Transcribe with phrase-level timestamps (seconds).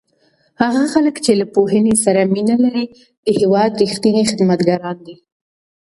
[0.61, 2.85] هغه خلک چې له پوهنې سره مینه لري
[3.25, 5.15] د هېواد رښتیني خدمتګاران دي.